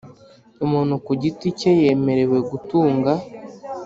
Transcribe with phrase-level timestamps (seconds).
[0.65, 3.11] Umuntu ku giti cye yemerewe gutunga